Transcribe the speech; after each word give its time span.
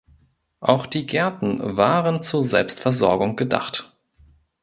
Auch 0.61 0.87
die 0.87 1.05
Gärten 1.05 1.59
waren 1.77 2.23
zur 2.23 2.43
Selbstversorgung 2.43 3.35
gedacht. 3.35 3.93